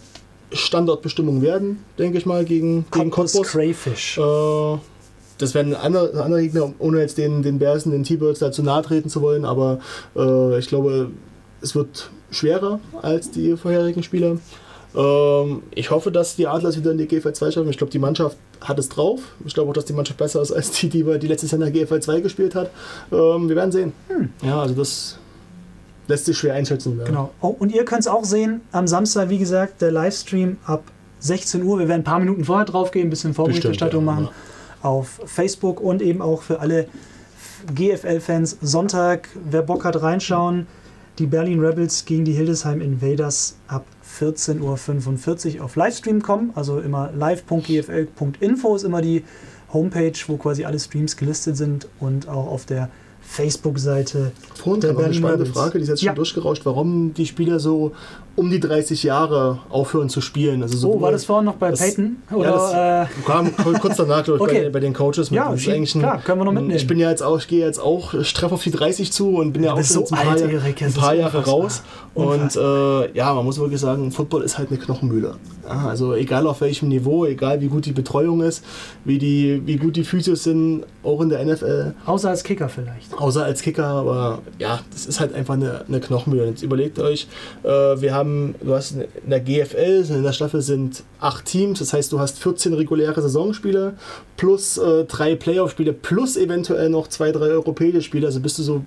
[0.52, 3.48] Standortbestimmung werden, denke ich mal, gegen, gegen Cottbus.
[3.48, 4.18] Crayfish.
[4.18, 4.78] Äh,
[5.38, 8.82] das werden andere, andere Gegner, ohne jetzt den, den Bears und den T-Birds dazu nahe
[8.82, 9.78] treten zu wollen, aber
[10.16, 11.10] äh, ich glaube,
[11.60, 14.38] es wird schwerer als die vorherigen Spiele.
[14.96, 17.70] Ähm, ich hoffe, dass die Adlers wieder in die GFL 2 schaffen.
[17.70, 19.20] Ich glaube, die Mannschaft hat es drauf.
[19.44, 21.72] Ich glaube auch, dass die Mannschaft besser ist als die, die, die letztes Jahr in
[21.72, 22.70] der GFL 2 gespielt hat.
[23.12, 23.92] Ähm, wir werden sehen.
[24.42, 25.18] Ja, also das
[26.08, 26.98] lässt sich schwer einschätzen.
[26.98, 27.04] Ja.
[27.04, 27.30] Genau.
[27.40, 30.82] Oh, und ihr könnt es auch sehen am Samstag, wie gesagt, der Livestream ab
[31.20, 31.78] 16 Uhr.
[31.78, 34.24] Wir werden ein paar Minuten vorher drauf gehen, ein bisschen Vorberichterstattung Bestimmt, ja.
[34.24, 34.34] machen
[34.82, 36.86] auf Facebook und eben auch für alle
[37.74, 40.66] GFL-Fans Sonntag, wer Bock hat, reinschauen.
[41.18, 43.84] Die Berlin Rebels gegen die Hildesheim Invaders ab
[44.20, 46.52] 14.45 Uhr auf Livestream kommen.
[46.54, 49.24] Also immer live.gfl.info ist immer die
[49.72, 52.88] Homepage, wo quasi alle Streams gelistet sind und auch auf der
[53.28, 55.46] Facebook-Seite Vorhin kam noch eine spannende.
[55.46, 56.10] Frage, die ist jetzt Ja.
[56.10, 57.92] schon durchgerauscht, warum die Spieler so
[58.36, 60.62] um die 30 Jahre aufhören zu spielen.
[60.62, 62.16] Also Oh, sowohl- war das vorhin noch bei das- Peyton?
[62.30, 64.64] Ja, Oder, das äh, kam kurz danach glaub ich, Okay.
[64.64, 65.30] bei, bei den Coaches.
[65.30, 65.36] mit.
[65.38, 66.76] Ja, ein- klar, können wir noch mitnehmen.
[66.76, 69.52] Ich bin ja jetzt auch, ich gehe jetzt auch straff auf die 30 zu und
[69.52, 71.54] bin ja, auch so ein paar, alt, Erik, ein paar Jahre unfassbar.
[71.54, 71.82] raus.
[72.14, 75.34] Und äh, ja, man muss wirklich sagen, Football ist halt eine Knochenmühle.
[75.68, 78.64] Ja, also egal auf welchem Niveau, egal wie gut die Betreuung ist,
[79.04, 81.94] wie, die, wie gut die Physios sind, auch in der NFL.
[82.06, 83.17] außer als Kicker vielleicht.
[83.18, 86.46] Außer als Kicker, aber ja, das ist halt einfach eine, eine Knochenmühle.
[86.46, 87.26] Jetzt überlegt euch,
[87.64, 91.92] äh, wir haben, du hast in der GFL, in der Staffel sind acht Teams, das
[91.92, 93.94] heißt, du hast 14 reguläre Saisonspiele
[94.36, 98.84] plus äh, drei Playoff-Spiele plus eventuell noch zwei, drei europäische Spiele, also bist du so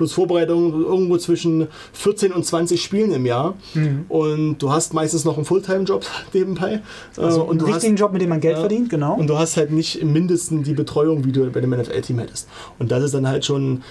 [0.00, 4.06] plus Vorbereitung irgendwo zwischen 14 und 20 Spielen im Jahr Mhm.
[4.08, 6.80] und du hast meistens noch einen Fulltime-Job nebenbei
[7.18, 8.60] äh, Also und einen du hast richtigen Job, mit dem man Geld Ja.
[8.60, 9.14] verdient, genau.
[9.14, 12.48] und du hast halt nicht im Mindesten die Betreuung, wie du bei dem NFL-Team hättest.
[12.78, 13.82] Und das ist dann halt schon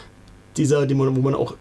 [0.57, 1.53] dieser, wo man auch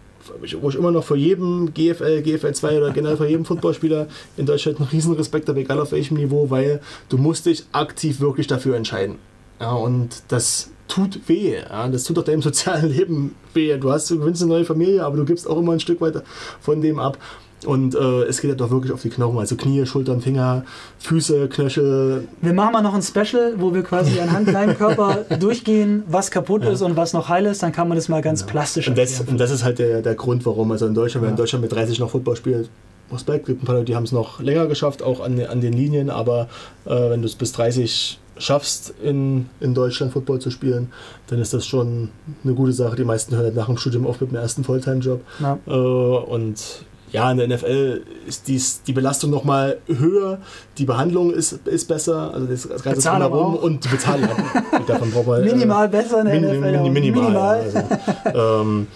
[0.61, 4.07] wo ich immer noch vor jedem GFL, GFL 2 oder generell vor jedem Footballspieler
[4.37, 8.19] in Deutschland einen riesen Respekt habe, egal auf welchem Niveau, weil du musst dich aktiv
[8.19, 9.15] wirklich dafür entscheiden.
[9.59, 11.57] Ja, und das tut weh.
[11.57, 13.77] Ja, das tut auch deinem sozialen Leben weh.
[13.77, 16.23] Du hast, du gewinnst eine neue Familie, aber du gibst auch immer ein Stück weiter
[16.59, 17.17] von dem ab.
[17.65, 20.63] Und äh, es geht ja doch wirklich auf die Knochen, also Knie, Schultern, Finger,
[20.99, 22.25] Füße, Knöchel.
[22.41, 26.63] Wir machen mal noch ein Special, wo wir quasi anhand deinem Körper durchgehen, was kaputt
[26.63, 26.71] ja.
[26.71, 27.61] ist und was noch heil ist.
[27.61, 28.47] Dann kann man das mal ganz ja.
[28.47, 30.71] plastisch und das, und das ist halt der, der Grund, warum.
[30.71, 31.27] Also in Deutschland, ja.
[31.27, 32.69] wer in Deutschland mit 30 noch Football spielt,
[33.11, 33.41] Respekt.
[33.41, 35.73] Es gibt ein paar Leute, die haben es noch länger geschafft, auch an, an den
[35.73, 36.09] Linien.
[36.09, 36.47] Aber
[36.85, 40.91] äh, wenn du es bis 30 schaffst, in, in Deutschland Football zu spielen,
[41.27, 42.09] dann ist das schon
[42.43, 42.95] eine gute Sache.
[42.95, 45.21] Die meisten hören halt nach dem Studium auf mit dem ersten Fulltime-Job.
[45.67, 50.39] Äh, und ja, in der NFL ist dies, die Belastung nochmal höher,
[50.77, 54.29] die Behandlung ist, ist besser, also das, das ganze drumherum und die Bezahlung.
[54.87, 56.83] davon braucht man, minimal äh, besser in der min, NFL.
[56.83, 57.23] Min, minimal.
[57.23, 57.89] minimal.
[58.25, 58.87] Also, ähm,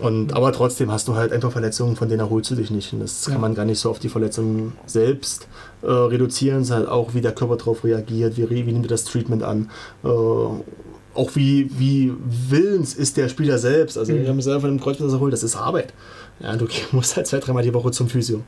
[0.00, 2.92] und, aber trotzdem hast du halt einfach Verletzungen, von denen erholst du dich nicht.
[2.92, 3.32] Und das ja.
[3.32, 5.48] kann man gar nicht so auf die Verletzungen selbst
[5.82, 6.62] äh, reduzieren.
[6.62, 9.42] Es ist halt auch, wie der Körper darauf reagiert, wie, wie nimmt er das Treatment
[9.42, 9.70] an.
[10.04, 12.12] Äh, auch wie, wie
[12.48, 13.98] willens ist der Spieler selbst.
[13.98, 14.22] Also, mhm.
[14.22, 15.92] wir haben selber von dem Kreuzband erholt, das ist Arbeit.
[16.40, 18.42] Ja, du musst halt zwei, dreimal die Woche zum Physio.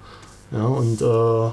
[0.53, 1.53] Ja, und äh,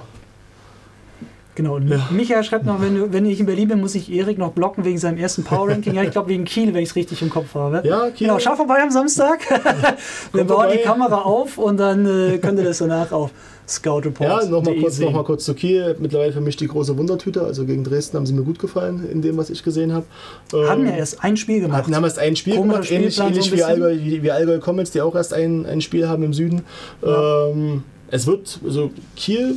[1.57, 2.07] Genau, ja.
[2.11, 4.99] Michael schreibt noch, wenn, wenn ich in Berlin bin, muss ich Erik noch blocken wegen
[4.99, 5.95] seinem ersten Power Ranking.
[5.95, 7.81] Ja, ich glaube wegen Kiel, wenn ich es richtig im Kopf habe.
[7.83, 8.27] Ja, Kiel.
[8.27, 9.39] Genau, schau vorbei am Samstag.
[10.33, 10.77] Wir bauen vorbei.
[10.77, 13.31] die Kamera auf und dann äh, könnt ihr das danach auf
[13.67, 14.43] Scout Report.
[14.43, 15.95] Ja, nochmal kurz, noch kurz zu Kiel.
[15.97, 17.41] Mittlerweile für mich die große Wundertüte.
[17.41, 20.05] Also gegen Dresden haben sie mir gut gefallen, in dem, was ich gesehen habe.
[20.53, 21.79] Ähm, haben ja erst ein Spiel gemacht.
[21.79, 24.59] Hatten, haben erst ein Spiel Komischer gemacht, ähnlich, ähnlich so wie, Allgäu, wie, wie Allgäu
[24.59, 26.61] Comets, die auch erst ein, ein Spiel haben im Süden.
[27.03, 27.47] Ja.
[27.47, 29.55] Ähm, es wird, also Kiel,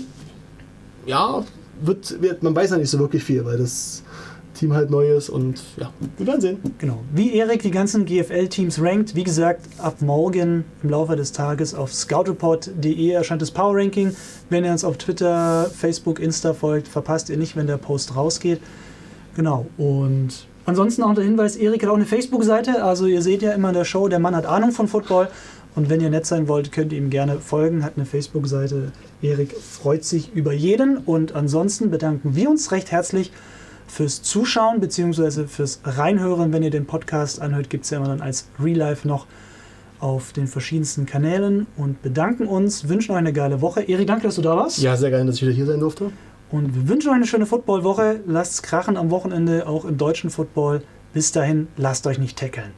[1.04, 1.44] ja,
[1.82, 4.02] wird, wird, man weiß ja nicht so wirklich viel, weil das
[4.54, 6.58] Team halt neu ist und ja, wir werden sehen.
[6.78, 7.00] Genau.
[7.14, 11.94] Wie Erik die ganzen GFL-Teams rankt, wie gesagt, ab morgen im Laufe des Tages auf
[11.94, 14.14] scoutreport.de erscheint das Power Ranking.
[14.50, 18.60] Wenn ihr uns auf Twitter, Facebook, Insta folgt, verpasst ihr nicht, wenn der Post rausgeht.
[19.34, 19.66] Genau.
[19.78, 22.84] Und ansonsten auch der Hinweis, Erik hat auch eine Facebook-Seite.
[22.84, 25.28] Also ihr seht ja immer in der Show, der Mann hat Ahnung von Football.
[25.74, 28.92] Und wenn ihr nett sein wollt, könnt ihr ihm gerne folgen, hat eine Facebook-Seite.
[29.22, 30.98] Erik freut sich über jeden.
[30.98, 33.32] Und ansonsten bedanken wir uns recht herzlich
[33.86, 35.46] fürs Zuschauen bzw.
[35.46, 36.52] fürs Reinhören.
[36.52, 39.26] Wenn ihr den Podcast anhört, gibt es ja immer dann als Real Life noch
[40.00, 43.82] auf den verschiedensten Kanälen und bedanken uns, wünschen euch eine geile Woche.
[43.82, 44.78] Erik, danke, dass du da warst.
[44.78, 46.10] Ja, sehr gerne, dass ich wieder hier sein durfte.
[46.50, 48.20] Und wir wünschen euch eine schöne Footballwoche.
[48.26, 50.82] Lasst es krachen am Wochenende, auch im deutschen Football.
[51.12, 52.72] Bis dahin, lasst euch nicht tackeln.